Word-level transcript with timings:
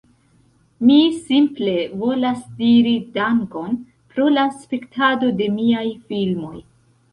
Mi 0.89 0.95
simple 1.17 1.75
volas 2.05 2.39
diri 2.63 2.95
"Dankon" 3.19 3.77
pro 4.15 4.27
la 4.39 4.49
spektado 4.65 5.33
de 5.43 5.53
miaj 5.61 5.87
filmoj. 6.11 6.57